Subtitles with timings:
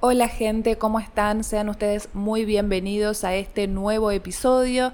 [0.00, 1.42] Hola gente, ¿cómo están?
[1.42, 4.92] Sean ustedes muy bienvenidos a este nuevo episodio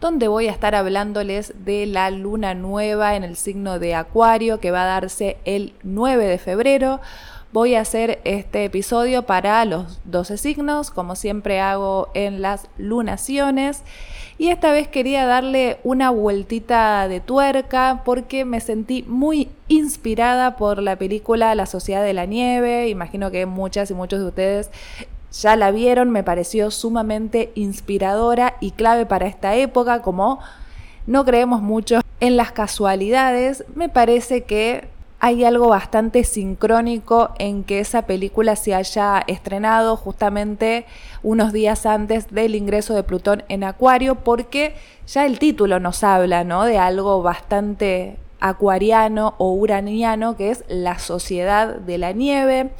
[0.00, 4.70] donde voy a estar hablándoles de la luna nueva en el signo de Acuario que
[4.70, 7.00] va a darse el 9 de febrero.
[7.54, 13.84] Voy a hacer este episodio para los 12 signos, como siempre hago en las lunaciones.
[14.38, 20.82] Y esta vez quería darle una vueltita de tuerca porque me sentí muy inspirada por
[20.82, 22.88] la película La Sociedad de la Nieve.
[22.88, 24.70] Imagino que muchas y muchos de ustedes
[25.30, 30.40] ya la vieron, me pareció sumamente inspiradora y clave para esta época, como
[31.06, 34.88] no creemos mucho en las casualidades, me parece que
[35.24, 40.84] hay algo bastante sincrónico en que esa película se haya estrenado justamente
[41.22, 44.74] unos días antes del ingreso de Plutón en Acuario, porque
[45.06, 46.64] ya el título nos habla ¿no?
[46.64, 52.72] de algo bastante acuariano o uraniano, que es la sociedad de la nieve.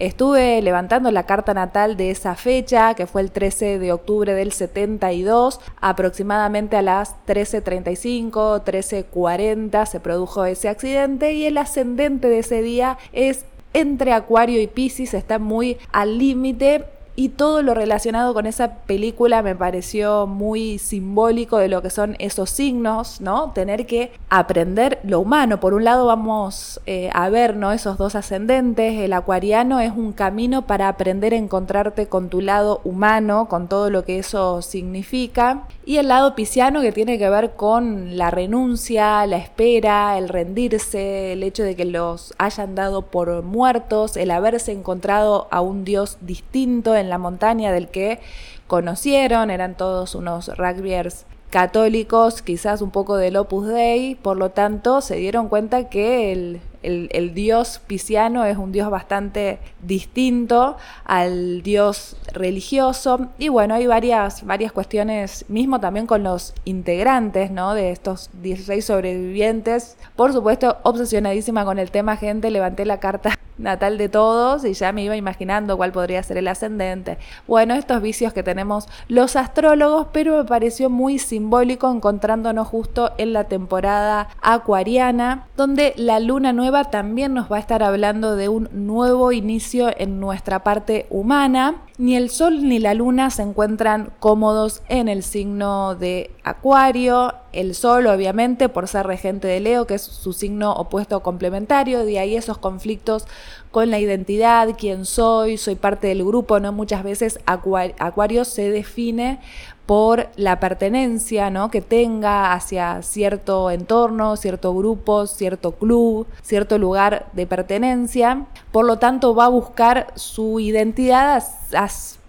[0.00, 4.50] Estuve levantando la carta natal de esa fecha, que fue el 13 de octubre del
[4.50, 12.62] 72, aproximadamente a las 13.35, 13.40 se produjo ese accidente y el ascendente de ese
[12.62, 18.46] día es entre Acuario y Pisces, está muy al límite y todo lo relacionado con
[18.46, 23.52] esa película me pareció muy simbólico de lo que son esos signos, ¿no?
[23.52, 25.60] Tener que aprender lo humano.
[25.60, 27.72] Por un lado vamos eh, a ver, ¿no?
[27.72, 28.98] Esos dos ascendentes.
[29.00, 33.90] El acuariano es un camino para aprender a encontrarte con tu lado humano, con todo
[33.90, 35.64] lo que eso significa.
[35.84, 41.32] Y el lado pisciano que tiene que ver con la renuncia, la espera, el rendirse,
[41.32, 46.18] el hecho de que los hayan dado por muertos, el haberse encontrado a un Dios
[46.20, 48.20] distinto en la montaña del que
[48.66, 55.00] conocieron, eran todos unos rugbyers católicos, quizás un poco del Opus Dei, por lo tanto
[55.00, 62.16] se dieron cuenta que el, el, dios pisciano es un dios bastante distinto al dios
[62.32, 67.74] religioso y bueno, hay varias, varias cuestiones, mismo también con los integrantes ¿no?
[67.74, 73.98] de estos 16 sobrevivientes, por supuesto obsesionadísima con el tema gente, levanté la carta natal
[73.98, 77.18] de todos y ya me iba imaginando cuál podría ser el ascendente.
[77.46, 83.32] Bueno, estos vicios que tenemos los astrólogos, pero me pareció muy simbólico encontrándonos justo en
[83.32, 88.68] la temporada acuariana, donde la luna nueva también nos va a estar hablando de un
[88.72, 91.82] nuevo inicio en nuestra parte humana.
[92.00, 97.74] Ni el sol ni la luna se encuentran cómodos en el signo de acuario, el
[97.74, 102.36] Sol, obviamente, por ser regente de Leo, que es su signo opuesto complementario, de ahí
[102.36, 103.26] esos conflictos
[103.70, 106.72] con la identidad, quién soy, soy parte del grupo, ¿no?
[106.72, 109.40] Muchas veces Acuario se define
[109.90, 111.68] por la pertenencia ¿no?
[111.68, 118.46] que tenga hacia cierto entorno, cierto grupo, cierto club, cierto lugar de pertenencia.
[118.70, 121.42] Por lo tanto, va a buscar su identidad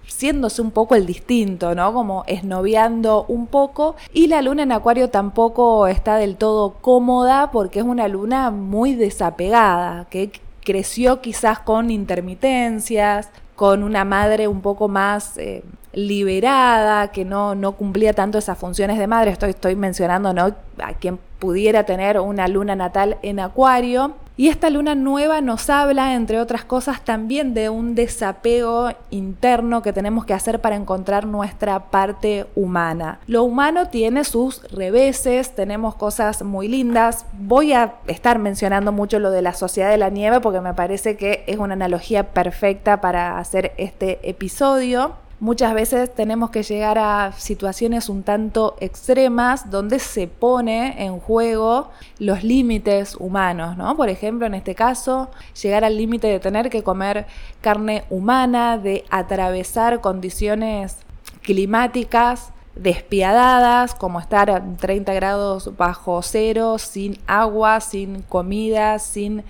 [0.08, 1.94] siéndose un poco el distinto, ¿no?
[1.94, 3.96] Como esnoviando un poco.
[4.12, 8.96] Y la luna en Acuario tampoco está del todo cómoda porque es una luna muy
[8.96, 10.32] desapegada, que
[10.64, 15.64] creció quizás con intermitencias, con una madre un poco más eh,
[15.94, 19.32] liberada, que no, no cumplía tanto esas funciones de madre.
[19.32, 20.56] Estoy, estoy mencionando ¿no?
[20.82, 24.14] a quien pudiera tener una luna natal en Acuario.
[24.38, 29.94] Y esta luna nueva nos habla, entre otras cosas, también de un desapego interno que
[29.94, 33.20] tenemos que hacer para encontrar nuestra parte humana.
[33.28, 37.26] Lo humano tiene sus reveses, tenemos cosas muy lindas.
[37.34, 41.18] Voy a estar mencionando mucho lo de la sociedad de la nieve porque me parece
[41.18, 45.14] que es una analogía perfecta para hacer este episodio.
[45.42, 51.90] Muchas veces tenemos que llegar a situaciones un tanto extremas donde se pone en juego
[52.20, 53.98] los límites humanos, ¿no?
[53.98, 57.26] Por ejemplo, en este caso, llegar al límite de tener que comer
[57.60, 60.98] carne humana, de atravesar condiciones
[61.42, 69.44] climáticas despiadadas, como estar a 30 grados bajo cero, sin agua, sin comida, sin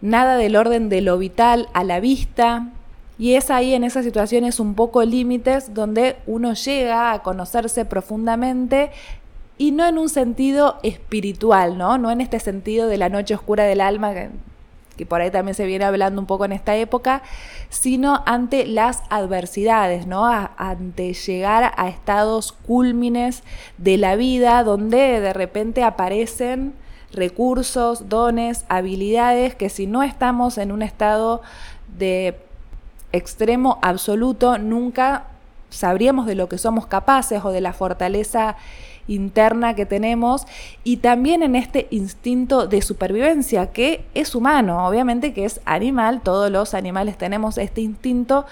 [0.00, 2.72] nada del orden de lo vital a la vista,
[3.18, 8.90] y es ahí en esas situaciones un poco límites donde uno llega a conocerse profundamente
[9.58, 11.96] y no en un sentido espiritual, ¿no?
[11.96, 14.12] No en este sentido de la noche oscura del alma,
[14.96, 17.22] que, por ahí también se viene hablando un poco en esta época,
[17.70, 20.26] sino ante las adversidades, ¿no?
[20.26, 23.42] ante llegar a estados cúlmines
[23.78, 26.74] de la vida donde de repente aparecen
[27.12, 31.40] recursos, dones, habilidades que si no estamos en un estado
[31.96, 32.45] de
[33.16, 35.24] extremo absoluto, nunca
[35.70, 38.56] sabríamos de lo que somos capaces o de la fortaleza
[39.08, 40.46] interna que tenemos.
[40.84, 46.50] Y también en este instinto de supervivencia que es humano, obviamente que es animal, todos
[46.50, 48.46] los animales tenemos este instinto,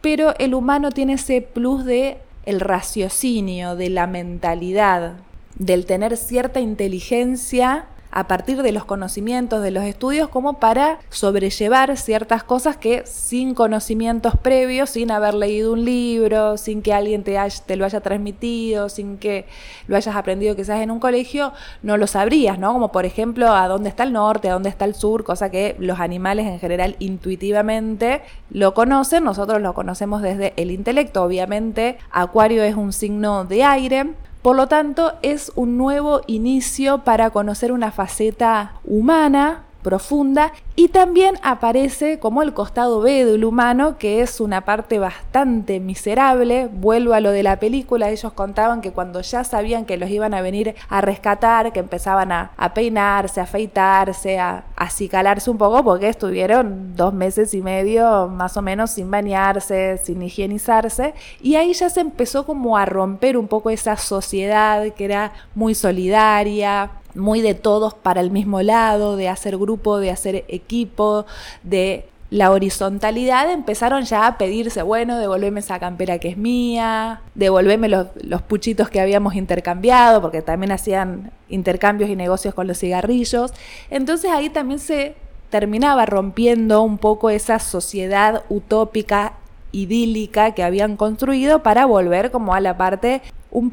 [0.00, 5.16] pero el humano tiene ese plus de el raciocinio, de la mentalidad,
[5.56, 11.96] del tener cierta inteligencia a partir de los conocimientos, de los estudios, como para sobrellevar
[11.96, 17.76] ciertas cosas que sin conocimientos previos, sin haber leído un libro, sin que alguien te,
[17.76, 19.46] lo haya transmitido, sin que
[19.86, 21.52] lo hayas aprendido quizás en un colegio,
[21.82, 22.72] no lo sabrías, ¿no?
[22.72, 25.76] Como por ejemplo a dónde está el norte, a dónde está el sur, cosa que
[25.78, 32.62] los animales en general intuitivamente lo conocen, nosotros lo conocemos desde el intelecto, obviamente Acuario
[32.62, 37.90] es un signo de aire, por lo tanto, es un nuevo inicio para conocer una
[37.90, 44.60] faceta humana profunda y también aparece como el costado B del humano, que es una
[44.60, 46.68] parte bastante miserable.
[46.72, 50.34] Vuelvo a lo de la película, ellos contaban que cuando ya sabían que los iban
[50.34, 56.08] a venir a rescatar, que empezaban a, peinarse, a afeitarse, a acicalarse un poco, porque
[56.08, 61.90] estuvieron dos meses y medio más o menos sin bañarse, sin higienizarse, y ahí ya
[61.90, 67.54] se empezó como a romper un poco esa sociedad que era muy solidaria, muy de
[67.54, 71.26] todos para el mismo lado, de hacer grupo, de hacer equipo,
[71.62, 77.88] de la horizontalidad, empezaron ya a pedirse, bueno, devolveme esa campera que es mía, devolveme
[77.88, 83.54] los, los puchitos que habíamos intercambiado, porque también hacían intercambios y negocios con los cigarrillos.
[83.88, 85.14] Entonces ahí también se
[85.48, 89.32] terminaba rompiendo un poco esa sociedad utópica
[89.72, 93.70] idílica que habían construido para volver como a la parte un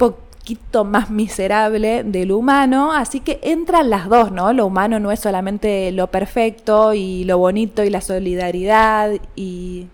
[0.83, 4.53] más miserable del humano, así que entran las dos, ¿no?
[4.53, 9.87] Lo humano no es solamente lo perfecto y lo bonito y la solidaridad y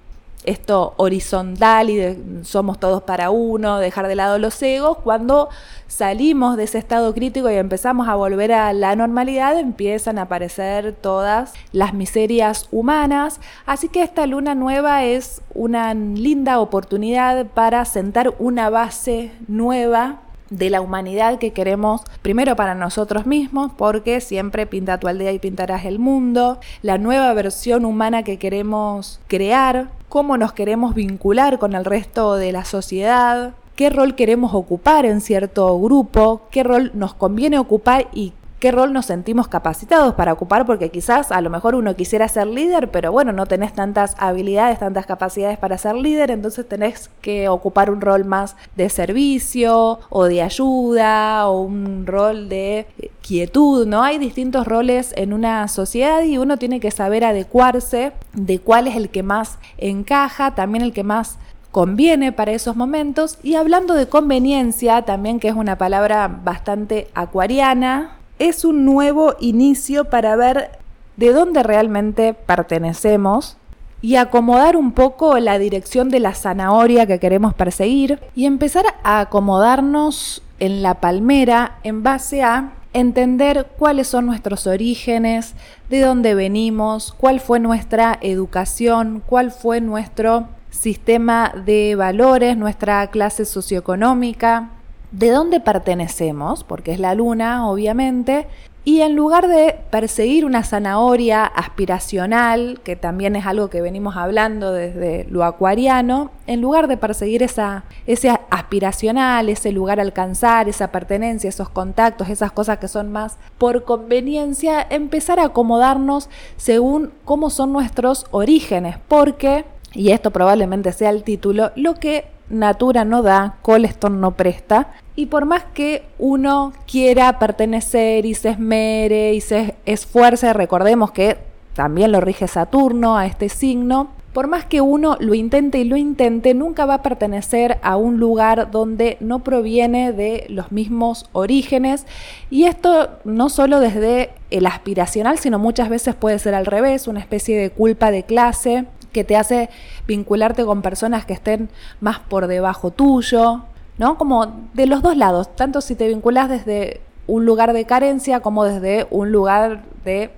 [0.43, 5.49] esto horizontal y somos todos para uno, dejar de lado los egos, cuando
[5.87, 10.93] salimos de ese estado crítico y empezamos a volver a la normalidad, empiezan a aparecer
[10.93, 13.39] todas las miserias humanas.
[13.65, 20.21] Así que esta luna nueva es una linda oportunidad para sentar una base nueva
[20.51, 25.39] de la humanidad que queremos primero para nosotros mismos, porque siempre pinta tu aldea y
[25.39, 31.73] pintarás el mundo, la nueva versión humana que queremos crear, cómo nos queremos vincular con
[31.73, 37.13] el resto de la sociedad, qué rol queremos ocupar en cierto grupo, qué rol nos
[37.13, 41.73] conviene ocupar y qué rol nos sentimos capacitados para ocupar, porque quizás a lo mejor
[41.73, 46.29] uno quisiera ser líder, pero bueno, no tenés tantas habilidades, tantas capacidades para ser líder,
[46.29, 52.49] entonces tenés que ocupar un rol más de servicio o de ayuda o un rol
[52.49, 52.85] de
[53.21, 54.03] quietud, ¿no?
[54.03, 58.95] Hay distintos roles en una sociedad y uno tiene que saber adecuarse de cuál es
[58.95, 61.39] el que más encaja, también el que más
[61.71, 63.39] conviene para esos momentos.
[63.41, 70.05] Y hablando de conveniencia, también que es una palabra bastante acuariana, es un nuevo inicio
[70.05, 70.79] para ver
[71.15, 73.57] de dónde realmente pertenecemos
[74.01, 79.19] y acomodar un poco la dirección de la zanahoria que queremos perseguir y empezar a
[79.19, 85.53] acomodarnos en la palmera en base a entender cuáles son nuestros orígenes,
[85.91, 93.45] de dónde venimos, cuál fue nuestra educación, cuál fue nuestro sistema de valores, nuestra clase
[93.45, 94.71] socioeconómica,
[95.11, 98.47] de dónde pertenecemos, porque es la luna, obviamente,
[98.83, 104.71] y en lugar de perseguir una zanahoria aspiracional, que también es algo que venimos hablando
[104.71, 110.91] desde lo acuariano, en lugar de perseguir esa, ese aspiracional, ese lugar a alcanzar, esa
[110.91, 116.27] pertenencia, esos contactos, esas cosas que son más por conveniencia, empezar a acomodarnos
[116.57, 123.05] según cómo son nuestros orígenes, porque, y esto probablemente sea el título, lo que Natura
[123.05, 124.93] no da, Coleston no presta.
[125.15, 131.37] Y por más que uno quiera pertenecer y se esmere y se esfuerce, recordemos que
[131.73, 135.97] también lo rige Saturno a este signo, por más que uno lo intente y lo
[135.97, 142.05] intente, nunca va a pertenecer a un lugar donde no proviene de los mismos orígenes.
[142.49, 147.19] Y esto no solo desde el aspiracional, sino muchas veces puede ser al revés, una
[147.19, 149.69] especie de culpa de clase que te hace
[150.07, 153.61] vincularte con personas que estén más por debajo tuyo,
[153.97, 154.17] ¿no?
[154.17, 158.63] Como de los dos lados, tanto si te vinculas desde un lugar de carencia como
[158.63, 160.31] desde un lugar de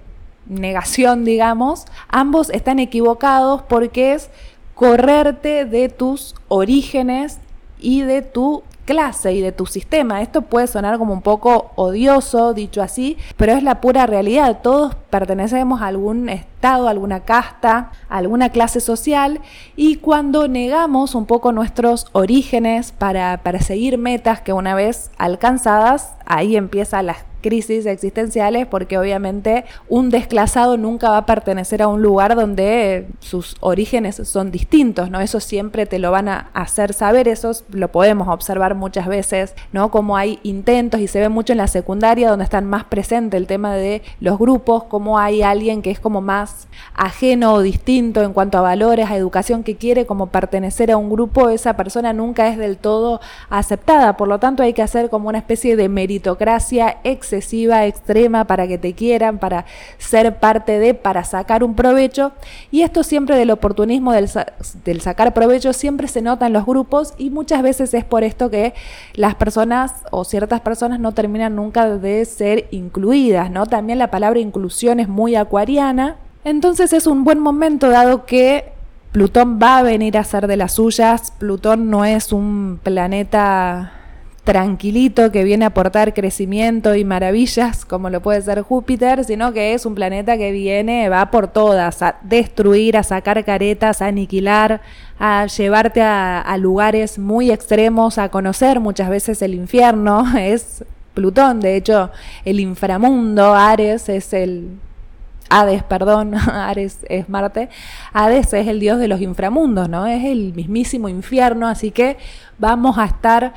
[0.48, 4.30] negación, digamos, ambos están equivocados porque es
[4.76, 7.40] correrte de tus orígenes
[7.80, 10.22] y de tu clase y de tu sistema.
[10.22, 14.60] Esto puede sonar como un poco odioso, dicho así, pero es la pura realidad.
[14.62, 19.42] Todos pertenecemos a algún estado, a alguna casta, a alguna clase social
[19.76, 26.56] y cuando negamos un poco nuestros orígenes para perseguir metas que una vez alcanzadas, ahí
[26.56, 27.14] empieza la
[27.44, 33.56] crisis existenciales porque obviamente un desclasado nunca va a pertenecer a un lugar donde sus
[33.60, 35.20] orígenes son distintos, ¿no?
[35.20, 39.92] Eso siempre te lo van a hacer saber, eso lo podemos observar muchas veces, ¿no?
[39.92, 43.46] Como hay intentos y se ve mucho en la secundaria donde están más presente el
[43.46, 48.34] tema de los grupos, como hay alguien que es como más ajeno o distinto en
[48.34, 52.48] cuanto a valores, a educación que quiere como pertenecer a un grupo, esa persona nunca
[52.48, 53.20] es del todo
[53.50, 56.98] aceptada, por lo tanto hay que hacer como una especie de meritocracia
[57.34, 59.66] excesiva, extrema, para que te quieran, para
[59.98, 62.32] ser parte de, para sacar un provecho.
[62.72, 64.30] Y esto siempre del oportunismo, del,
[64.86, 68.50] del sacar provecho, siempre se nota en los grupos y muchas veces es por esto
[68.50, 68.74] que
[69.14, 73.66] las personas o ciertas personas no terminan nunca de ser incluidas, ¿no?
[73.66, 76.18] También la palabra inclusión es muy acuariana.
[76.44, 78.74] Entonces es un buen momento dado que
[79.12, 81.32] Plutón va a venir a ser de las suyas.
[81.38, 83.94] Plutón no es un planeta
[84.44, 89.74] tranquilito que viene a aportar crecimiento y maravillas como lo puede ser Júpiter, sino que
[89.74, 94.82] es un planeta que viene, va por todas, a destruir, a sacar caretas, a aniquilar,
[95.18, 100.84] a llevarte a, lugares muy extremos, a conocer muchas veces el infierno, es
[101.14, 102.12] Plutón, de hecho
[102.44, 104.78] el inframundo, Ares es el
[105.50, 107.70] Hades, perdón, Ares es Marte,
[108.12, 110.06] Hades es el dios de los inframundos, ¿no?
[110.06, 112.18] Es el mismísimo infierno, así que
[112.58, 113.54] vamos a estar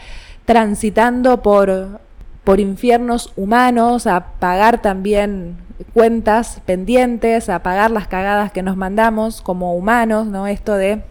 [0.47, 2.01] transitando por,
[2.45, 5.59] por infiernos humanos, a pagar también
[5.93, 10.47] cuentas pendientes, a pagar las cagadas que nos mandamos como humanos, ¿no?
[10.47, 11.03] Esto de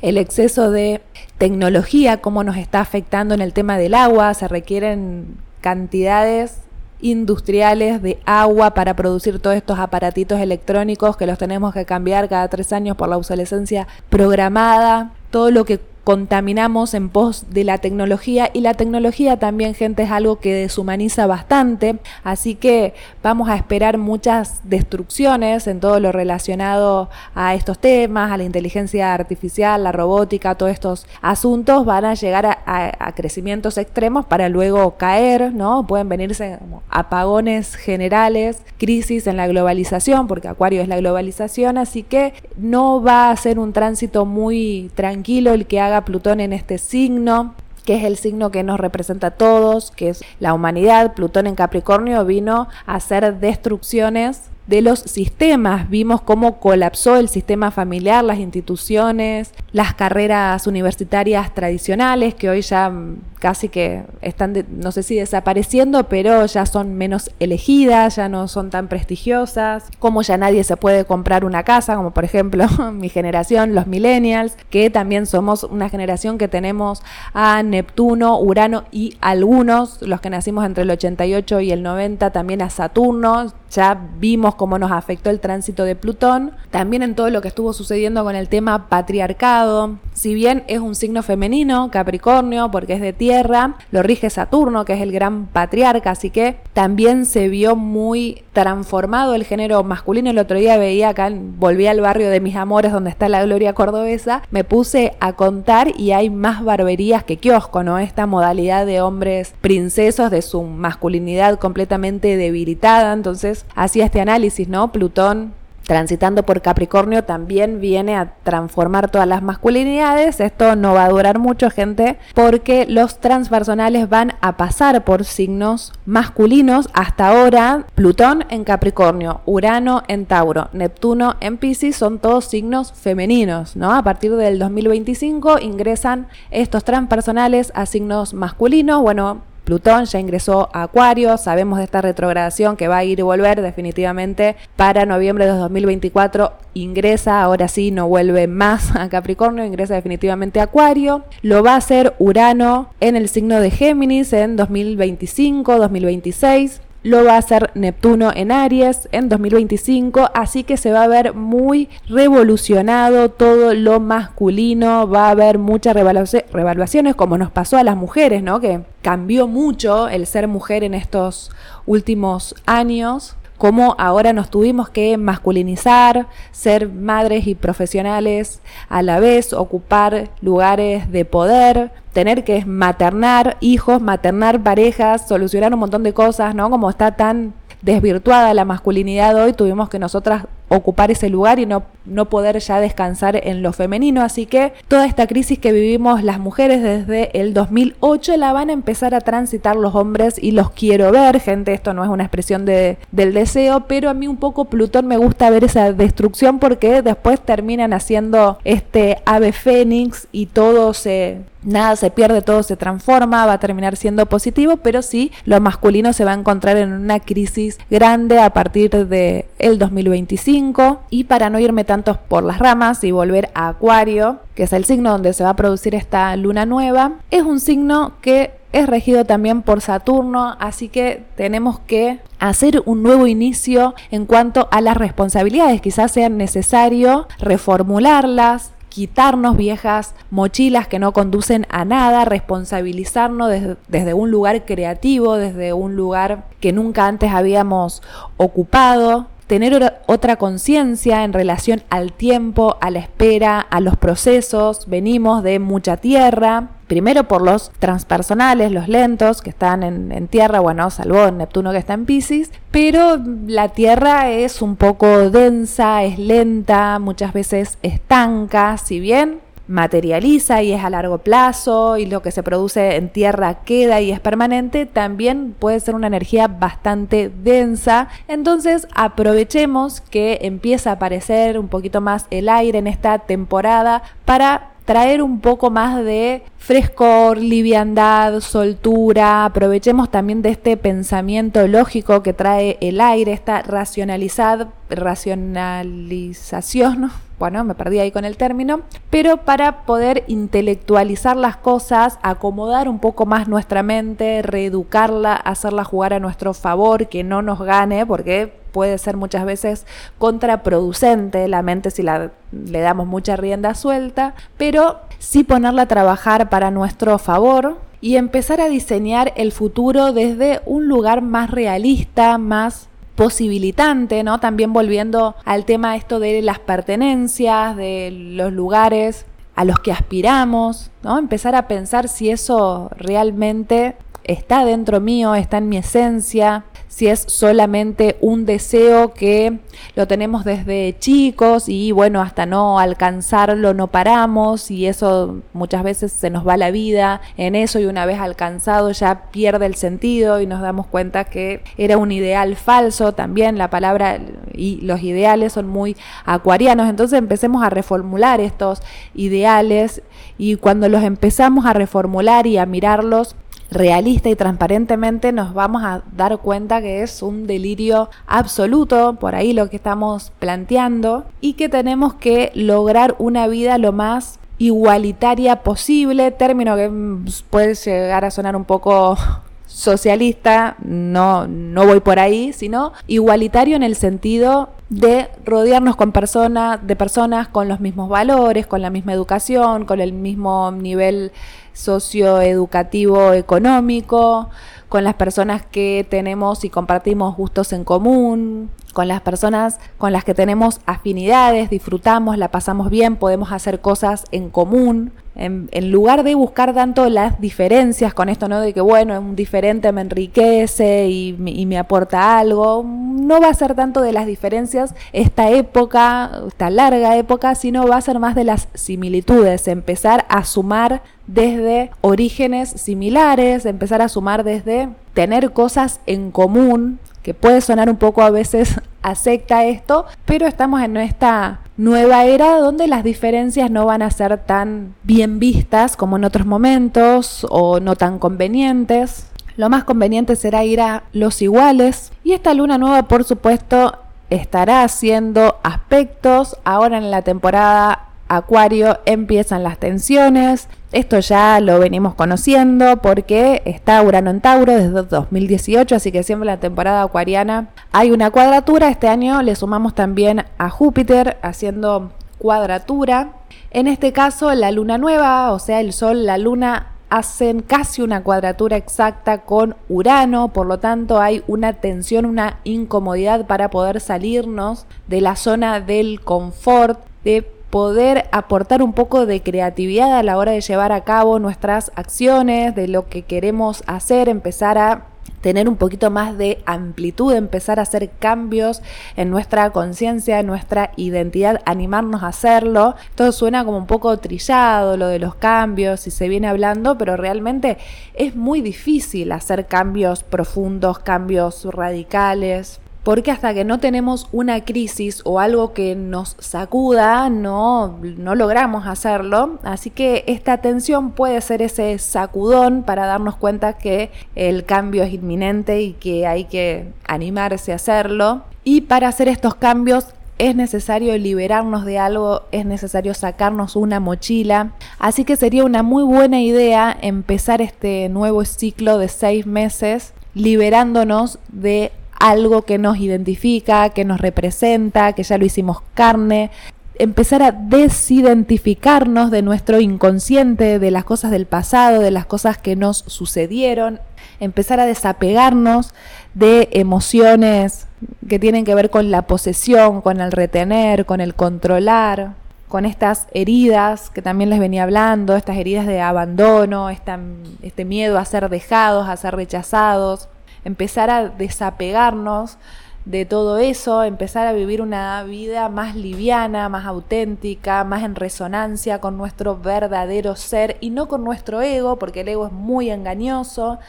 [0.00, 1.00] el exceso de
[1.38, 6.58] tecnología, cómo nos está afectando en el tema del agua, se requieren cantidades
[7.00, 12.48] industriales de agua para producir todos estos aparatitos electrónicos que los tenemos que cambiar cada
[12.48, 18.50] tres años por la obsolescencia programada, todo lo que contaminamos en pos de la tecnología
[18.52, 21.98] y la tecnología también gente es algo que deshumaniza bastante.
[22.24, 28.36] Así que vamos a esperar muchas destrucciones en todo lo relacionado a estos temas a
[28.36, 34.48] la inteligencia artificial la robótica todos estos asuntos van a llegar a, crecimientos extremos para
[34.48, 40.96] luego caer no pueden venirse apagones generales crisis en la globalización porque acuario es la
[40.96, 46.40] globalización así que no va a ser un tránsito muy tranquilo el que haga Plutón
[46.40, 50.54] en este signo que es el signo que nos representa a todos, que es la
[50.54, 51.14] humanidad.
[51.14, 55.90] Plutón en Capricornio vino a hacer destrucciones de los sistemas.
[55.90, 62.90] Vimos cómo colapsó el sistema familiar, las instituciones, las carreras universitarias tradicionales, que hoy ya
[62.90, 68.46] mm, casi que están, no sé si desapareciendo, pero ya son menos elegidas, ya no
[68.46, 73.08] son tan prestigiosas, como ya nadie se puede comprar una casa, como por ejemplo mi
[73.08, 77.02] generación, los millennials, que también somos una generación que tenemos
[77.34, 82.62] a Neptuno, Urano y algunos, los que nacimos entre el 88 y el 90, también
[82.62, 87.40] a Saturno, ya vimos cómo nos afectó el tránsito de Plutón, también en todo lo
[87.40, 89.96] que estuvo sucediendo con el tema patriarcado.
[90.12, 94.92] Si bien es un signo femenino, Capricornio, porque es de tierra, lo rige Saturno, que
[94.92, 100.30] es el gran patriarca, así que también se vio muy transformado el género masculino.
[100.30, 103.72] El otro día veía acá, volví al barrio de mis amores, donde está la Gloria
[103.72, 107.98] Cordobesa, me puse a contar y hay más barberías que kiosco, ¿no?
[107.98, 113.12] Esta modalidad de hombres princesos, de su masculinidad completamente debilitada.
[113.12, 114.92] Entonces, hacía este análisis, ¿no?
[114.92, 115.54] Plutón
[115.84, 120.40] transitando por Capricornio también viene a transformar todas las masculinidades.
[120.40, 125.92] Esto no va a durar mucho, gente, porque los transpersonales van a pasar por signos
[126.06, 126.88] masculinos.
[126.92, 133.76] Hasta ahora, Plutón en Capricornio, Urano en Tauro, Neptuno en Pisces son todos signos femeninos,
[133.76, 133.92] ¿no?
[133.92, 139.02] A partir del 2025 ingresan estos transpersonales a signos masculinos.
[139.02, 139.42] Bueno,
[139.72, 143.62] Plutón ya ingresó a Acuario, sabemos de esta retrogradación que va a ir y volver
[143.62, 150.60] definitivamente para noviembre de 2024, ingresa, ahora sí, no vuelve más a Capricornio, ingresa definitivamente
[150.60, 156.82] a Acuario, lo va a hacer Urano en el signo de Géminis en 2025, 2026
[157.02, 161.34] lo va a hacer Neptuno en Aries en 2025, así que se va a ver
[161.34, 167.96] muy revolucionado todo lo masculino, va a haber muchas revaluaciones como nos pasó a las
[167.96, 168.60] mujeres, ¿no?
[168.60, 171.50] Que cambió mucho el ser mujer en estos
[171.86, 179.52] últimos años cómo ahora nos tuvimos que masculinizar, ser madres y profesionales a la vez,
[179.52, 186.56] ocupar lugares de poder, tener que maternar hijos, maternar parejas, solucionar un montón de cosas,
[186.56, 186.70] ¿no?
[186.70, 191.84] Como está tan desvirtuada la masculinidad hoy, tuvimos que nosotras ocupar ese lugar y no,
[192.04, 194.22] no poder ya descansar en lo femenino.
[194.22, 198.72] Así que toda esta crisis que vivimos las mujeres desde el 2008 la van a
[198.72, 201.40] empezar a transitar los hombres y los quiero ver.
[201.40, 205.06] Gente, esto no es una expresión de, del deseo, pero a mí un poco Plutón
[205.06, 211.40] me gusta ver esa destrucción porque después terminan haciendo este ave fénix y todo se
[211.64, 216.12] nada se pierde, todo se transforma, va a terminar siendo positivo, pero sí lo masculino
[216.12, 220.61] se va a encontrar en una crisis grande a partir de el 2025
[221.10, 224.84] y para no irme tantos por las ramas y volver a Acuario, que es el
[224.84, 229.24] signo donde se va a producir esta luna nueva, es un signo que es regido
[229.24, 234.96] también por Saturno, así que tenemos que hacer un nuevo inicio en cuanto a las
[234.96, 235.82] responsabilidades.
[235.82, 243.50] Quizás sea necesario reformularlas, quitarnos viejas mochilas que no conducen a nada, responsabilizarnos
[243.88, 248.02] desde, un lugar creativo, desde un lugar que nunca antes habíamos
[248.36, 254.86] ocupado, tener otra conciencia en relación al tiempo, a la espera, a los procesos.
[254.86, 260.90] Venimos de mucha tierra, primero por los transpersonales, los lentos que están en, tierra, bueno,
[260.90, 266.98] salvo Neptuno que está en Pisces, pero la tierra es un poco densa, es lenta,
[266.98, 272.42] muchas veces estanca, si bien materializa y es a largo plazo y lo que se
[272.42, 278.08] produce en tierra queda y es permanente, también puede ser una energía bastante densa.
[278.28, 284.71] Entonces aprovechemos que empieza a aparecer un poquito más el aire en esta temporada para
[284.84, 289.44] traer un poco más de frescor, liviandad, soltura.
[289.44, 297.74] Aprovechemos también de este pensamiento lógico que trae el aire, esta racionalidad, racionalización, bueno, me
[297.74, 303.48] perdí ahí con el término, pero para poder intelectualizar las cosas, acomodar un poco más
[303.48, 309.16] nuestra mente, reeducarla, hacerla jugar a nuestro favor, que no nos gane, porque puede ser
[309.16, 309.86] muchas veces
[310.18, 316.48] contraproducente la mente si la, le damos mucha rienda suelta, pero sí ponerla a trabajar
[316.48, 322.88] para nuestro favor y empezar a diseñar el futuro desde un lugar más realista, más
[323.14, 324.40] posibilitante, ¿no?
[324.40, 330.90] También volviendo al tema esto de las pertenencias, de los lugares a los que aspiramos,
[331.02, 331.18] ¿no?
[331.18, 337.24] Empezar a pensar si eso realmente está dentro mío, está en mi esencia, si es
[337.26, 339.60] solamente un deseo que
[339.96, 346.12] lo tenemos desde chicos y bueno, hasta no alcanzarlo no paramos y eso muchas veces
[346.12, 350.42] se nos va la vida en eso y una vez alcanzado ya pierde el sentido
[350.42, 354.20] y nos damos cuenta que era un ideal falso, también la palabra
[354.52, 358.82] y los ideales son muy acuarianos, entonces empecemos a reformular estos
[359.14, 360.02] ideales
[360.36, 363.34] y cuando los empezamos a reformular y a mirarlos
[363.72, 369.52] realista y transparentemente nos vamos a dar cuenta que es un delirio absoluto, por ahí
[369.52, 376.30] lo que estamos planteando, y que tenemos que lograr una vida lo más igualitaria posible,
[376.30, 379.16] término que mm, puede llegar a sonar un poco
[379.66, 386.86] socialista, no, no voy por ahí, sino igualitario en el sentido de rodearnos con personas,
[386.86, 391.32] de personas con los mismos valores, con la misma educación, con el mismo nivel
[391.72, 394.50] socioeducativo económico,
[394.90, 400.24] con las personas que tenemos y compartimos gustos en común, con las personas con las
[400.24, 405.12] que tenemos afinidades, disfrutamos, la pasamos bien, podemos hacer cosas en común.
[405.34, 408.60] En, lugar de buscar tanto las diferencias con esto, ¿no?
[408.60, 413.54] De que, bueno, un diferente me enriquece y, y me aporta algo, no va a
[413.54, 418.34] ser tanto de las diferencias esta época, esta larga época, sino va a ser más
[418.34, 426.00] de las similitudes, empezar a sumar desde orígenes similares, empezar a sumar desde tener cosas
[426.06, 431.60] en común, que puede sonar un poco a veces acepta esto, pero estamos en esta
[431.76, 436.46] nueva era donde las diferencias no van a ser tan bien vistas como en otros
[436.46, 439.26] momentos o no tan convenientes.
[439.56, 443.98] Lo más conveniente será ir a los iguales y esta luna nueva por supuesto
[444.30, 450.68] estará haciendo aspectos ahora en la temporada Acuario empiezan las tensiones.
[450.90, 456.46] Esto ya lo venimos conociendo porque está Urano en Tauro desde 2018, así que siempre
[456.46, 458.88] la temporada acuariana hay una cuadratura.
[458.88, 463.32] Este año le sumamos también a Júpiter haciendo cuadratura.
[463.70, 468.22] En este caso, la luna nueva, o sea, el Sol, la luna hacen casi una
[468.22, 474.86] cuadratura exacta con Urano, por lo tanto hay una tensión, una incomodidad para poder salirnos
[475.08, 480.52] de la zona del confort, de poder aportar un poco de creatividad a la hora
[480.52, 485.06] de llevar a cabo nuestras acciones, de lo que queremos hacer, empezar a
[485.40, 488.82] tener un poquito más de amplitud, empezar a hacer cambios
[489.16, 492.94] en nuestra conciencia, en nuestra identidad, animarnos a hacerlo.
[493.14, 497.16] Todo suena como un poco trillado, lo de los cambios, y se viene hablando, pero
[497.16, 497.78] realmente
[498.12, 505.22] es muy difícil hacer cambios profundos, cambios radicales porque hasta que no tenemos una crisis
[505.24, 509.58] o algo que nos sacuda, no, no logramos hacerlo.
[509.64, 515.12] Así que esta tensión puede ser ese sacudón para darnos cuenta que el cambio es
[515.12, 518.42] inminente y que hay que animarse a hacerlo.
[518.64, 520.06] Y para hacer estos cambios
[520.38, 524.72] es necesario liberarnos de algo, es necesario sacarnos una mochila.
[524.98, 531.38] Así que sería una muy buena idea empezar este nuevo ciclo de seis meses liberándonos
[531.48, 536.52] de algo que nos identifica, que nos representa, que ya lo hicimos carne,
[537.00, 542.76] empezar a desidentificarnos de nuestro inconsciente, de las cosas del pasado, de las cosas que
[542.76, 543.98] nos sucedieron,
[544.38, 545.94] empezar a desapegarnos
[546.34, 547.88] de emociones
[548.28, 552.34] que tienen que ver con la posesión, con el retener, con el controlar,
[552.68, 558.24] con estas heridas que también les venía hablando, estas heridas de abandono, este miedo a
[558.24, 560.28] ser dejados, a ser rechazados
[560.64, 562.58] empezar a desapegarnos
[563.04, 569.00] de todo eso, empezar a vivir una vida más liviana, más auténtica, más en resonancia
[569.00, 573.80] con nuestro verdadero ser y no con nuestro ego, porque el ego es muy engañoso,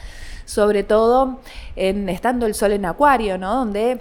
[0.46, 1.38] sobre todo
[1.76, 3.54] en estando el sol en acuario, ¿no?
[3.54, 4.00] Donde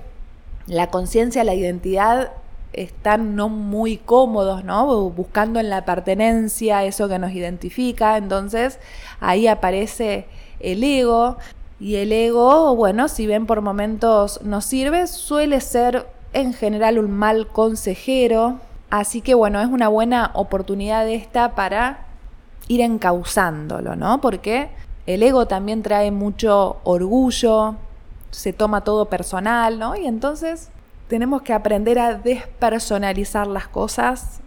[0.65, 2.31] la conciencia, la identidad
[2.73, 5.09] están no muy cómodos, ¿no?
[5.11, 8.79] Buscando en la pertenencia eso que nos identifica, entonces
[9.19, 10.25] ahí aparece
[10.59, 11.37] el ego,
[11.83, 17.11] y el ego, bueno, si bien por momentos nos sirve, suele ser en general un
[17.11, 18.59] mal consejero.
[18.89, 22.05] Así que bueno, es una buena oportunidad esta para
[22.69, 24.21] ir encauzándolo, ¿no?
[24.21, 24.69] Porque
[25.07, 27.75] el ego también trae mucho orgullo,
[28.31, 29.97] se toma todo personal, ¿no?
[29.97, 30.69] Y entonces
[31.09, 34.39] tenemos que aprender a despersonalizar las cosas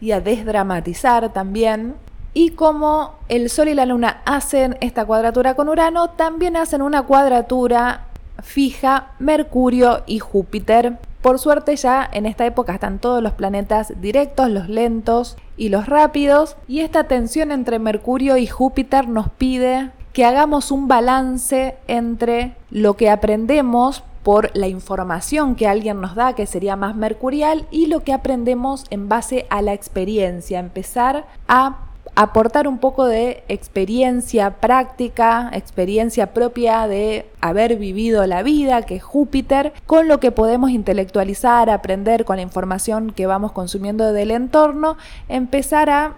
[0.00, 1.96] y a desdramatizar también
[2.34, 7.04] y como el Sol y la Luna hacen esta cuadratura con Urano, también hacen una
[7.04, 8.08] cuadratura
[8.42, 10.98] fija Mercurio y Júpiter.
[11.22, 15.86] Por suerte ya en esta época están todos los planetas directos, los lentos y los
[15.86, 16.56] rápidos.
[16.68, 22.94] Y esta tensión entre Mercurio y Júpiter nos pide que hagamos un balance entre lo
[22.94, 28.00] que aprendemos por la información que alguien nos da, que sería más mercurial, y lo
[28.00, 30.58] que aprendemos en base a la experiencia.
[30.58, 31.83] Empezar a
[32.14, 39.02] aportar un poco de experiencia práctica, experiencia propia de haber vivido la vida, que es
[39.02, 44.96] Júpiter, con lo que podemos intelectualizar, aprender con la información que vamos consumiendo del entorno,
[45.28, 46.14] empezar a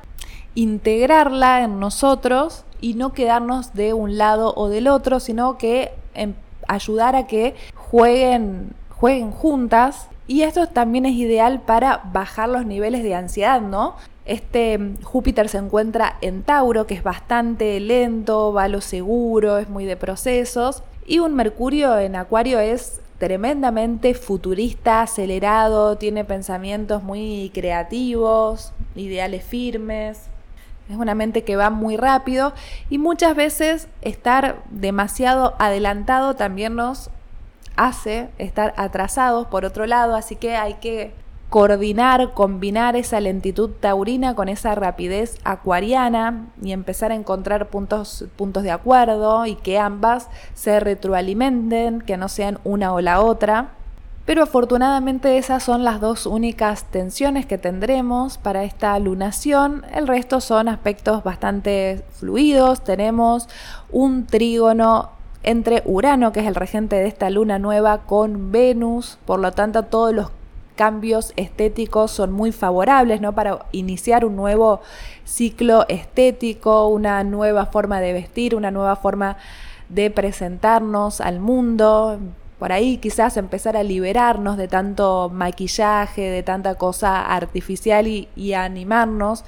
[0.54, 6.34] integrarla en nosotros y no quedarnos de un lado o del otro, sino que em,
[6.68, 10.08] ayudar a que jueguen, jueguen juntas.
[10.26, 13.94] Y esto también es ideal para bajar los niveles de ansiedad, ¿no?
[14.26, 19.68] Este Júpiter se encuentra en Tauro, que es bastante lento, va a lo seguro, es
[19.68, 20.82] muy de procesos.
[21.06, 30.22] Y un Mercurio en Acuario es tremendamente futurista, acelerado, tiene pensamientos muy creativos, ideales firmes.
[30.90, 32.52] Es una mente que va muy rápido
[32.90, 37.10] y muchas veces estar demasiado adelantado también nos
[37.76, 41.12] hace estar atrasados por otro lado, así que hay que
[41.50, 48.62] coordinar, combinar esa lentitud taurina con esa rapidez acuariana y empezar a encontrar puntos, puntos
[48.62, 53.70] de acuerdo y que ambas se retroalimenten, que no sean una o la otra.
[54.24, 59.84] Pero afortunadamente esas son las dos únicas tensiones que tendremos para esta lunación.
[59.94, 62.82] El resto son aspectos bastante fluidos.
[62.82, 63.48] Tenemos
[63.92, 65.10] un trígono
[65.44, 69.16] entre Urano, que es el regente de esta luna nueva, con Venus.
[69.26, 70.32] Por lo tanto, todos los
[70.76, 73.34] cambios estéticos son muy favorables, ¿no?
[73.34, 74.80] Para iniciar un nuevo
[75.24, 79.36] ciclo estético, una nueva forma de vestir, una nueva forma
[79.88, 82.20] de presentarnos al mundo.
[82.58, 88.52] Por ahí quizás empezar a liberarnos de tanto maquillaje, de tanta cosa artificial y, y
[88.52, 89.44] animarnos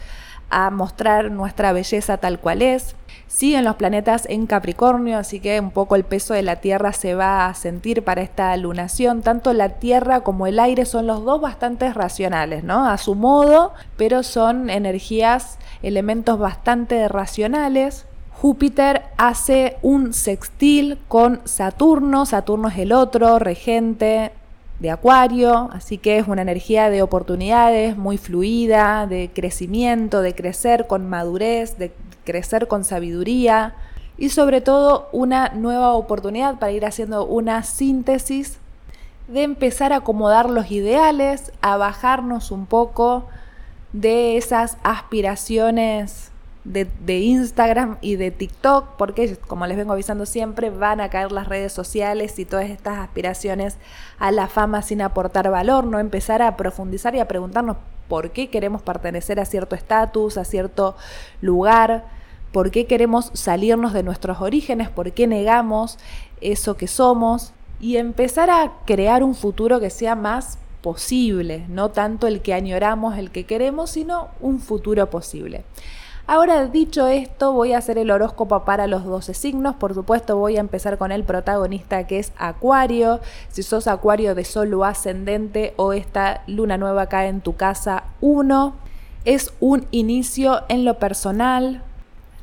[0.50, 2.96] a mostrar nuestra belleza tal cual es.
[3.26, 7.14] Siguen los planetas en Capricornio, así que un poco el peso de la Tierra se
[7.14, 9.20] va a sentir para esta lunación.
[9.20, 12.86] Tanto la Tierra como el aire son los dos bastante racionales, ¿no?
[12.86, 18.06] A su modo, pero son energías, elementos bastante racionales.
[18.40, 24.32] Júpiter hace un sextil con Saturno, Saturno es el otro regente
[24.78, 30.86] de Acuario, así que es una energía de oportunidades, muy fluida, de crecimiento, de crecer
[30.86, 31.92] con madurez, de
[32.24, 33.74] crecer con sabiduría.
[34.20, 38.58] y sobre todo una nueva oportunidad para ir haciendo una síntesis
[39.28, 43.26] de empezar a acomodar los ideales, a bajarnos un poco
[43.92, 46.32] de esas aspiraciones
[46.64, 51.48] de, Instagram y de TikTok, porque como les vengo avisando siempre, van a caer las
[51.48, 53.76] redes sociales y todas estas aspiraciones
[54.18, 57.76] a la fama sin aportar valor, no empezar a profundizar y a preguntarnos
[58.08, 60.96] por qué queremos pertenecer a cierto estatus, a cierto
[61.40, 62.04] lugar,
[62.52, 65.98] por qué queremos salirnos de nuestros orígenes, por qué negamos
[66.40, 72.26] eso que somos y empezar a crear un futuro que sea más posible, no tanto
[72.26, 75.64] el que añoramos, el que queremos, sino un futuro posible.
[76.30, 79.76] Ahora dicho esto, voy a hacer el horóscopo para los 12 signos.
[79.76, 83.20] Por supuesto, voy a empezar con el protagonista que es Acuario.
[83.48, 88.04] Si sos Acuario de Sol o ascendente o esta luna nueva cae en tu casa
[88.20, 88.74] 1,
[89.24, 91.82] es un inicio en lo personal,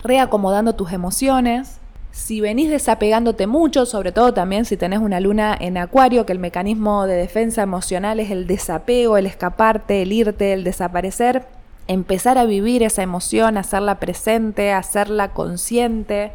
[0.01, 1.77] reacomodando tus emociones.
[2.09, 6.39] Si venís desapegándote mucho, sobre todo también si tenés una luna en acuario, que el
[6.39, 11.45] mecanismo de defensa emocional es el desapego, el escaparte, el irte, el desaparecer,
[11.87, 16.31] empezar a vivir esa emoción, hacerla presente, a hacerla consciente,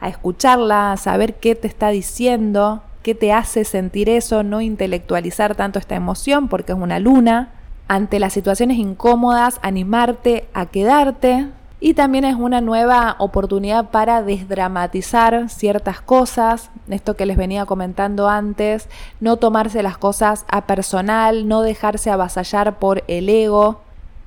[0.00, 5.54] a escucharla, a saber qué te está diciendo, qué te hace sentir eso, no intelectualizar
[5.54, 7.52] tanto esta emoción porque es una luna.
[7.88, 11.48] Ante las situaciones incómodas, animarte a quedarte.
[11.82, 18.28] Y también es una nueva oportunidad para desdramatizar ciertas cosas, esto que les venía comentando
[18.28, 18.86] antes,
[19.18, 23.80] no tomarse las cosas a personal, no dejarse avasallar por el ego,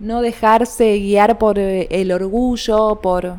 [0.04, 3.38] no dejarse guiar por eh, el orgullo, por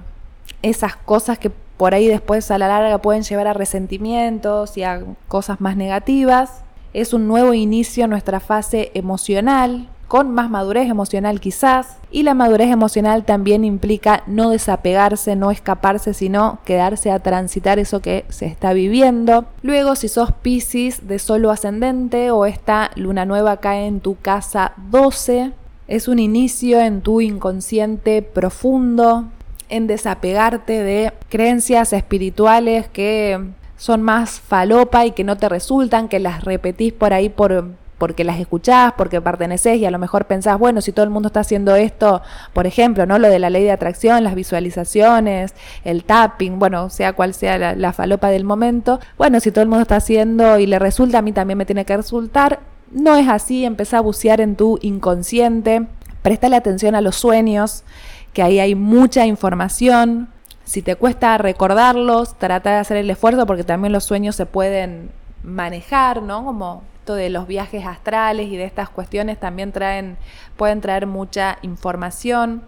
[0.62, 5.02] esas cosas que por ahí después a la larga pueden llevar a resentimientos y a
[5.28, 6.62] cosas más negativas.
[6.94, 11.98] Es un nuevo inicio en nuestra fase emocional, con más madurez emocional quizás.
[12.10, 18.00] Y la madurez emocional también implica no desapegarse, no escaparse, sino quedarse a transitar eso
[18.00, 19.46] que se está viviendo.
[19.62, 24.72] Luego, si sos Pisces de solo ascendente o esta luna nueva cae en tu casa
[24.90, 25.52] 12,
[25.88, 29.26] es un inicio en tu inconsciente profundo,
[29.68, 33.40] en desapegarte de creencias espirituales que
[33.76, 38.24] son más falopa y que no te resultan, que las repetís por ahí por, porque
[38.24, 41.40] las escuchás, porque perteneces y a lo mejor pensás, bueno, si todo el mundo está
[41.40, 43.18] haciendo esto, por ejemplo, ¿no?
[43.18, 47.74] Lo de la ley de atracción, las visualizaciones, el tapping, bueno, sea cual sea la,
[47.74, 51.22] la falopa del momento, bueno, si todo el mundo está haciendo y le resulta, a
[51.22, 55.86] mí también me tiene que resultar, no es así, empieza a bucear en tu inconsciente,
[56.22, 57.84] prestale atención a los sueños,
[58.32, 60.28] que ahí hay mucha información.
[60.64, 65.10] Si te cuesta recordarlos, trata de hacer el esfuerzo porque también los sueños se pueden
[65.42, 66.44] manejar, ¿no?
[66.44, 70.16] Como esto de los viajes astrales y de estas cuestiones también traen,
[70.56, 72.62] pueden traer mucha información.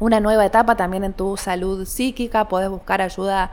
[0.00, 3.52] Una nueva etapa también en tu salud psíquica, puedes buscar ayuda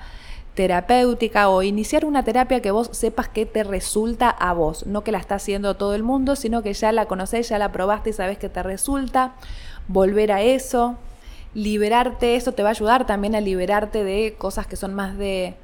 [0.57, 5.11] terapéutica o iniciar una terapia que vos sepas que te resulta a vos, no que
[5.11, 8.13] la está haciendo todo el mundo, sino que ya la conocés, ya la probaste y
[8.13, 9.35] sabes que te resulta,
[9.87, 10.97] volver a eso,
[11.53, 15.55] liberarte, eso te va a ayudar también a liberarte de cosas que son más de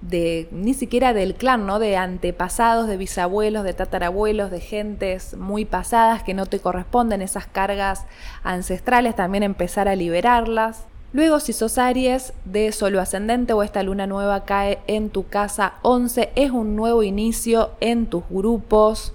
[0.00, 1.78] de ni siquiera del clan, ¿no?
[1.78, 7.46] De antepasados, de bisabuelos, de tatarabuelos, de gentes muy pasadas que no te corresponden, esas
[7.46, 8.04] cargas
[8.42, 10.84] ancestrales, también empezar a liberarlas.
[11.12, 15.74] Luego, si sos Aries de solo ascendente o esta luna nueva cae en tu casa
[15.82, 19.12] 11, es un nuevo inicio en tus grupos,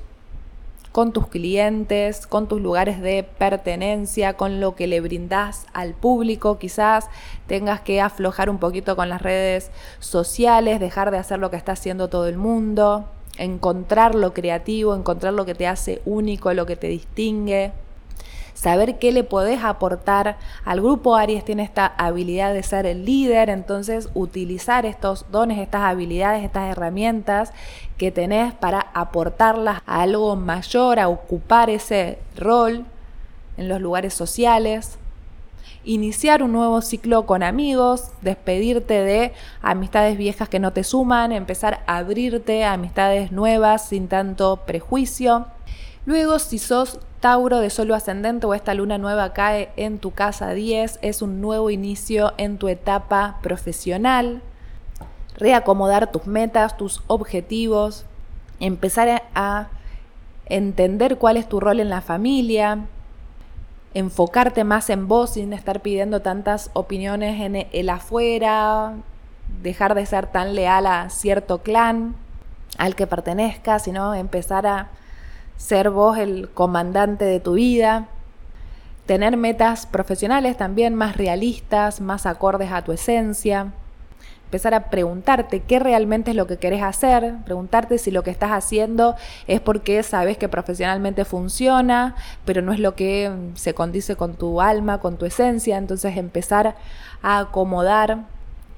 [0.92, 6.58] con tus clientes, con tus lugares de pertenencia, con lo que le brindas al público.
[6.60, 7.08] Quizás
[7.48, 11.74] tengas que aflojar un poquito con las redes sociales, dejar de hacer lo que está
[11.74, 13.06] haciendo todo el mundo,
[13.38, 17.72] encontrar lo creativo, encontrar lo que te hace único, lo que te distingue
[18.62, 21.16] saber qué le podés aportar al grupo.
[21.16, 26.70] Aries tiene esta habilidad de ser el líder, entonces utilizar estos dones, estas habilidades, estas
[26.70, 27.54] herramientas
[27.98, 32.86] que tenés para aportarlas a algo mayor, a ocupar ese rol
[33.58, 35.00] en los lugares sociales
[35.84, 41.82] iniciar un nuevo ciclo con amigos, despedirte de amistades viejas que no te suman, empezar
[41.88, 45.48] a abrirte a amistades nuevas sin tanto prejuicio.
[46.06, 50.50] Luego, si sos Tauro de solo ascendente o esta luna nueva cae en tu casa
[50.50, 54.42] 10, es un nuevo inicio en tu etapa profesional.
[55.38, 58.06] Reacomodar tus metas, tus objetivos,
[58.60, 59.68] empezar a
[60.48, 62.80] entender cuál es tu rol en la familia,
[63.94, 68.96] enfocarte más en vos sin estar pidiendo tantas opiniones en el afuera,
[69.62, 72.16] dejar de ser tan leal a cierto clan
[72.80, 74.90] al que pertenezcas, sino empezar a
[75.62, 78.08] ser vos el comandante de tu vida,
[79.06, 83.72] tener metas profesionales también más realistas, más acordes a tu esencia,
[84.46, 88.52] empezar a preguntarte qué realmente es lo que querés hacer, preguntarte si lo que estás
[88.52, 89.16] haciendo
[89.48, 94.62] es porque sabes que profesionalmente funciona, pero no es lo que se condice con tu
[94.62, 96.76] alma, con tu esencia, entonces empezar
[97.22, 98.26] a acomodar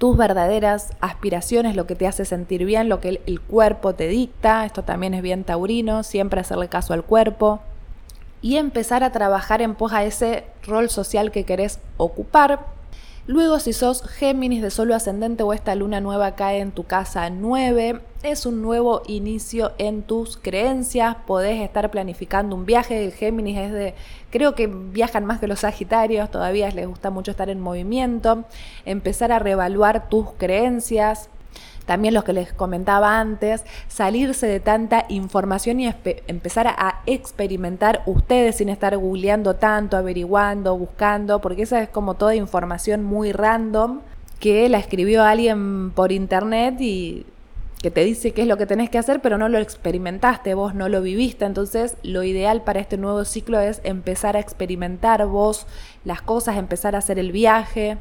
[0.04, 4.66] tus verdaderas aspiraciones, lo que te hace sentir bien, lo que el, cuerpo te dicta,
[4.66, 7.62] esto también es bien taurino, siempre hacerle caso al cuerpo,
[8.42, 12.66] y empezar a trabajar en pos a ese rol social que querés ocupar,
[13.28, 17.30] Luego, si sos Géminis de Solo ascendente o esta luna nueva cae en tu casa
[17.30, 21.18] 9, es un nuevo inicio en tus creencias.
[21.28, 23.04] Podés estar planificando un viaje.
[23.04, 23.96] El Géminis es de.
[24.32, 28.46] Creo que viajan más que los Sagitarios, todavía les gusta mucho estar en movimiento.
[28.86, 31.30] Empezar a reevaluar tus creencias,
[31.86, 35.94] también los que les comentaba antes, salirse de tanta información y
[36.28, 42.36] empezar a experimentar ustedes sin estar googleando tanto, averiguando, buscando, porque esa es como toda
[42.36, 44.00] información muy random
[44.40, 47.26] que la escribió alguien por internet y
[47.84, 50.74] que te dice qué es lo que tenés que hacer, pero no lo experimentaste, vos
[50.74, 51.44] no lo viviste.
[51.44, 55.68] Entonces, lo ideal para este nuevo ciclo es empezar a experimentar vos
[56.06, 57.98] las cosas, empezar a hacer el viaje,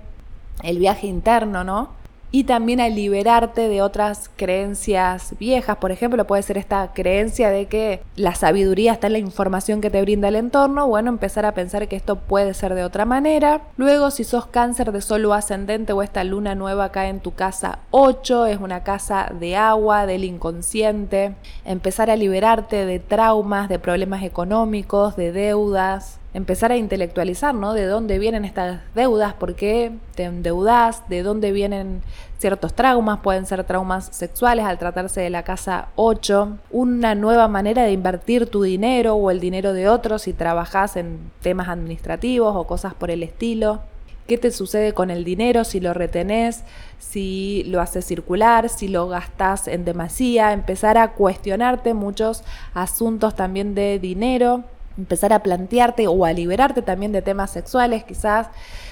[0.63, 1.91] el viaje interno, ¿no?
[2.33, 5.77] Y también a liberarte de otras creencias viejas.
[5.77, 9.91] Por ejemplo, puede ser esta creencia de que la sabiduría está en la información que
[9.91, 10.89] te brinda el entorno.
[10.89, 13.61] Bueno, empezar a pensar que esto puede ser de otra manera.
[13.77, 17.81] Luego, si sos cáncer de solo ascendente o esta luna nueva cae en tu casa
[17.91, 21.35] 8, es una casa de agua, del inconsciente.
[21.67, 27.75] Empezar a liberarte de traumas, de problemas económicos, de deudas empezar a intelectualizar, ¿no?
[27.75, 32.03] De dónde vienen estas deudas, por qué te endeudas, de dónde vienen
[32.39, 37.85] ciertos traumas, pueden ser traumas sexuales al tratarse de la casa 8, una nueva manera
[37.85, 42.67] de invertir tu dinero o el dinero de otros si trabajas en temas administrativos o
[42.67, 43.81] cosas por el estilo.
[44.27, 46.63] ¿Qué te sucede con el dinero si lo retenés,
[46.99, 50.53] si lo haces circular, si lo gastas en demasía?
[50.53, 52.43] Empezar a cuestionarte muchos
[52.73, 54.65] asuntos también de dinero
[54.99, 58.49] empezar a plantearte o a liberarte también de temas sexuales, quizás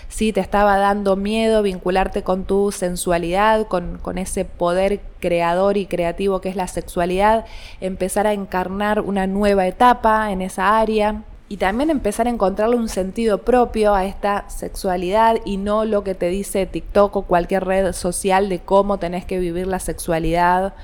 [0.09, 5.87] si te estaba dando miedo vincularte con tu sensualidad, con, con, ese poder creador y
[5.87, 7.45] creativo que es la sexualidad,
[7.81, 12.89] empezar a encarnar una nueva etapa en esa área y también empezar a encontrarle un
[12.89, 17.93] sentido propio a esta sexualidad y no lo que te dice TikTok o cualquier red
[17.93, 20.75] social de cómo tenés que vivir la sexualidad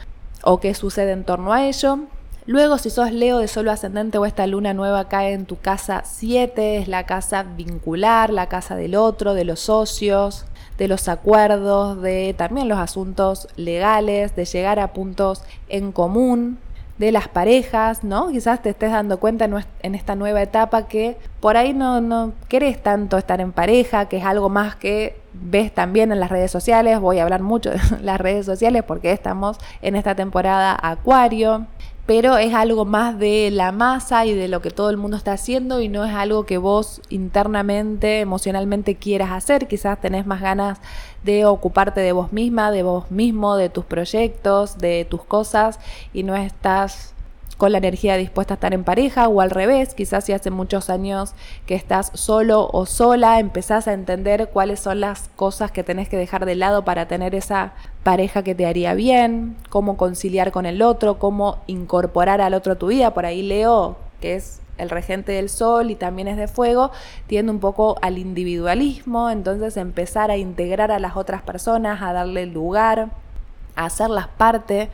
[0.42, 2.00] o qué sucede en torno a ello.
[2.46, 6.02] Luego, si sos Leo de solo ascendente o esta luna nueva cae en tu casa
[6.04, 10.46] 7, es la casa vincular, la casa del otro, de los socios,
[10.78, 16.58] de los acuerdos, de también los asuntos legales, de llegar a puntos en común,
[16.98, 18.28] de las parejas, ¿no?
[18.28, 19.48] Quizás te estés dando cuenta
[19.82, 24.18] en esta nueva etapa que por ahí no, no querés tanto estar en pareja, que
[24.18, 27.00] es algo más que ves también en las redes sociales.
[27.00, 31.66] Voy a hablar mucho de las redes sociales porque estamos en esta temporada Acuario
[32.06, 35.32] pero es algo más de la masa y de lo que todo el mundo está
[35.32, 39.66] haciendo y no es algo que vos internamente, emocionalmente quieras hacer.
[39.66, 40.78] Quizás tenés más ganas
[41.24, 45.80] de ocuparte de vos misma, de vos mismo, de tus proyectos, de tus cosas
[46.14, 47.15] y no estás
[47.56, 50.90] con la energía dispuesta a estar en pareja o al revés, quizás si hace muchos
[50.90, 56.08] años que estás solo o sola, empezás a entender cuáles son las cosas que tenés
[56.08, 60.66] que dejar de lado para tener esa pareja que te haría bien, cómo conciliar con
[60.66, 63.14] el otro, cómo incorporar al otro a tu vida.
[63.14, 66.90] Por ahí Leo, que es el regente del sol y también es de fuego,
[67.26, 72.44] tiende un poco al individualismo, entonces empezar a integrar a las otras personas, a darle
[72.44, 73.08] lugar,
[73.74, 74.90] a hacerlas parte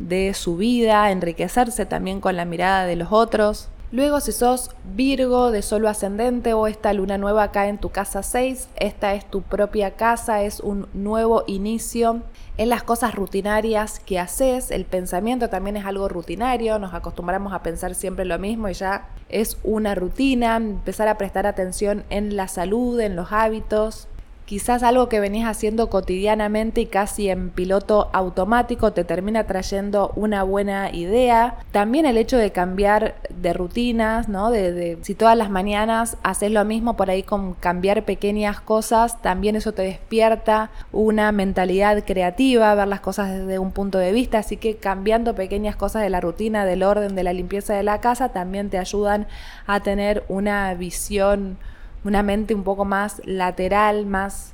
[0.00, 3.68] de su vida, enriquecerse también con la mirada de los otros.
[3.92, 8.22] Luego, si sos Virgo de solo ascendente o esta luna nueva acá en tu casa
[8.22, 12.22] 6, esta es tu propia casa, es un nuevo inicio
[12.56, 14.70] en las cosas rutinarias que haces.
[14.70, 19.08] El pensamiento también es algo rutinario, nos acostumbramos a pensar siempre lo mismo y ya
[19.28, 20.56] es una rutina.
[20.56, 24.06] Empezar a prestar atención en la salud, en los hábitos,
[24.50, 30.42] quizás algo que venís haciendo cotidianamente y casi en piloto automático te termina trayendo una
[30.42, 31.58] buena idea.
[31.70, 34.50] También el hecho de cambiar de rutinas, ¿no?
[34.50, 39.54] De, si todas las mañanas haces lo mismo por ahí con cambiar pequeñas cosas, también
[39.54, 44.56] eso te despierta una mentalidad creativa, ver las cosas desde un punto de vista, así
[44.56, 48.30] que cambiando pequeñas cosas de la rutina, del orden, de la limpieza de la casa,
[48.30, 49.28] también te ayudan
[49.68, 51.56] a tener una visión
[52.04, 54.52] una mente un poco más lateral, más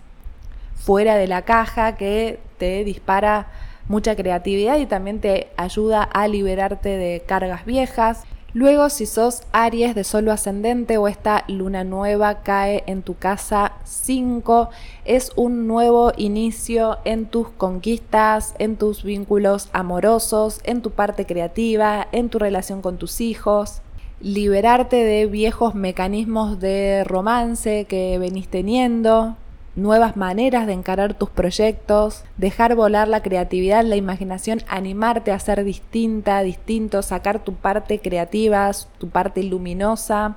[0.75, 3.49] fuera de la caja, que te dispara
[3.89, 8.25] mucha creatividad y también te ayuda a liberarte de cargas viejas.
[8.53, 13.73] Luego, si sos Aries de solo ascendente o esta luna nueva cae en tu casa
[13.85, 14.71] 5
[15.05, 22.09] es un nuevo inicio en tus conquistas, en tus vínculos amorosos, en tu parte creativa,
[22.13, 23.83] en tu relación con tus hijos.
[24.21, 29.37] Liberarte de viejos mecanismos de romance que venís teniendo,
[29.77, 35.63] nuevas maneras de encarar tus proyectos, dejar volar la creatividad, la imaginación, animarte a ser
[35.65, 40.37] distinta, distinto, sacar tu parte creativa, tu parte luminosa,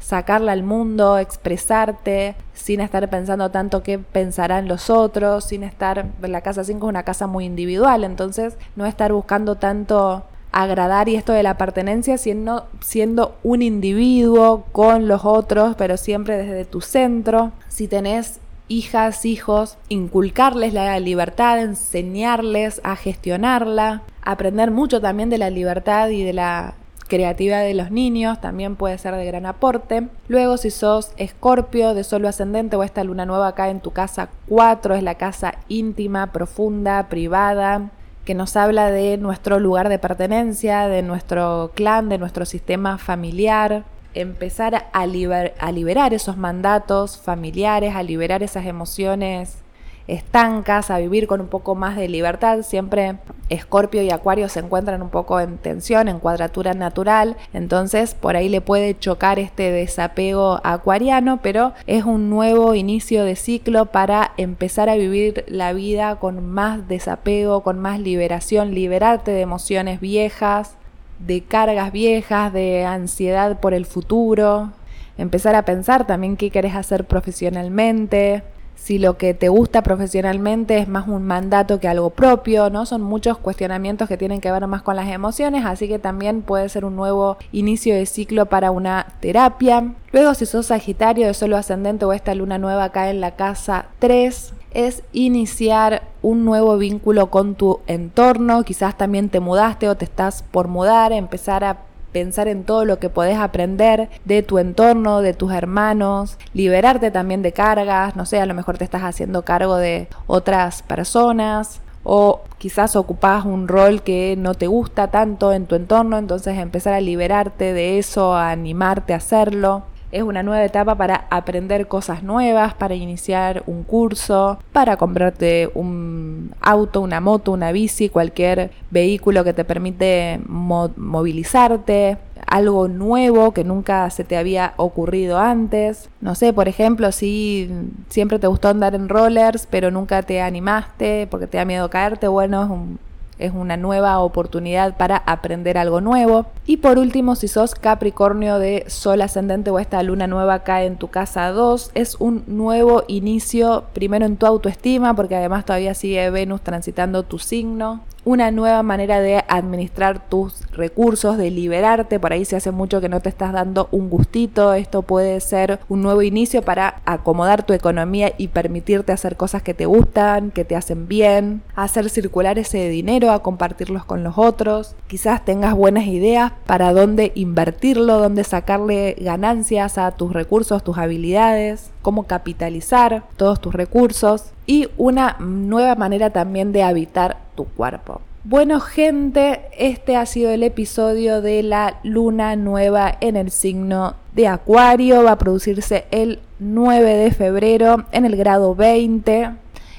[0.00, 6.40] sacarla al mundo, expresarte, sin estar pensando tanto qué pensarán los otros, sin estar, la
[6.40, 10.24] casa 5 es una casa muy individual, entonces no estar buscando tanto
[10.62, 16.36] agradar y esto de la pertenencia siendo, siendo un individuo con los otros, pero siempre
[16.36, 17.52] desde tu centro.
[17.68, 25.50] Si tenés hijas, hijos, inculcarles la libertad, enseñarles a gestionarla, aprender mucho también de la
[25.50, 26.74] libertad y de la
[27.08, 30.08] creatividad de los niños también puede ser de gran aporte.
[30.28, 34.28] Luego, si sos escorpio de solo ascendente o esta luna nueva acá en tu casa
[34.48, 37.90] 4, es la casa íntima, profunda, privada,
[38.28, 43.84] que nos habla de nuestro lugar de pertenencia, de nuestro clan, de nuestro sistema familiar,
[44.12, 49.62] empezar a, a liberar esos mandatos familiares, a liberar esas emociones
[50.08, 52.62] estancas, a vivir con un poco más de libertad.
[52.62, 53.18] Siempre
[53.50, 58.48] Escorpio y Acuario se encuentran un poco en tensión, en cuadratura natural, entonces por ahí
[58.48, 64.88] le puede chocar este desapego acuariano, pero es un nuevo inicio de ciclo para empezar
[64.88, 70.76] a vivir la vida con más desapego, con más liberación, liberarte de emociones viejas,
[71.18, 74.72] de cargas viejas, de ansiedad por el futuro,
[75.16, 78.42] empezar a pensar también qué querés hacer profesionalmente,
[78.80, 82.86] si lo que te gusta profesionalmente es más un mandato que algo propio, ¿no?
[82.86, 86.68] Son muchos cuestionamientos que tienen que ver más con las emociones, así que también puede
[86.68, 89.92] ser un nuevo inicio de ciclo para una terapia.
[90.12, 93.86] Luego, si sos Sagitario de solo ascendente o esta luna nueva acá en la casa
[93.98, 100.04] 3, es iniciar un nuevo vínculo con tu entorno, quizás también te mudaste o te
[100.04, 105.20] estás por mudar, empezar a pensar en todo lo que podés aprender de tu entorno,
[105.20, 109.44] de tus hermanos, liberarte también de cargas, no sé, a lo mejor te estás haciendo
[109.44, 115.66] cargo de otras personas o quizás ocupás un rol que no te gusta tanto en
[115.66, 119.82] tu entorno, entonces empezar a liberarte de eso, a animarte a hacerlo.
[120.10, 126.54] Es una nueva etapa para aprender cosas nuevas, para iniciar un curso, para comprarte un
[126.62, 134.08] auto, una moto, una bici, cualquier vehículo que te permite movilizarte, algo nuevo que nunca
[134.08, 136.08] se te había ocurrido antes.
[136.22, 137.70] No sé, por ejemplo, si
[138.08, 142.28] siempre te gustó andar en rollers, pero nunca te animaste porque te da miedo caerte,
[142.28, 142.98] bueno, es un
[143.38, 146.46] es una nueva oportunidad para aprender algo nuevo.
[146.66, 150.96] Y por último, si sos Capricornio de Sol ascendente o esta luna nueva acá en
[150.96, 156.30] tu casa 2, es un nuevo inicio primero en tu autoestima, porque además todavía sigue
[156.30, 162.20] Venus transitando tu signo una nueva manera de administrar tus recursos, de liberarte.
[162.20, 164.74] Por ahí se hace mucho que no te estás dando un gustito.
[164.74, 169.72] Esto puede ser un nuevo inicio para acomodar tu economía y permitirte hacer cosas que
[169.72, 174.94] te gustan, que te hacen bien, hacer circular ese dinero, a compartirlos con los otros.
[175.06, 181.92] Quizás tengas buenas ideas para dónde invertirlo, dónde sacarle ganancias a tus recursos, tus habilidades,
[182.02, 188.20] cómo capitalizar todos tus recursos y una nueva manera también de habitar tu cuerpo.
[188.44, 194.46] Bueno gente, este ha sido el episodio de la luna nueva en el signo de
[194.46, 195.24] Acuario.
[195.24, 199.50] Va a producirse el 9 de febrero en el grado 20.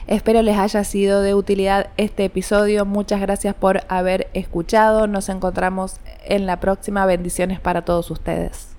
[0.05, 2.85] Espero les haya sido de utilidad este episodio.
[2.85, 5.07] Muchas gracias por haber escuchado.
[5.07, 7.07] Nos encontramos en la próxima.
[7.07, 8.78] Bendiciones para todos ustedes.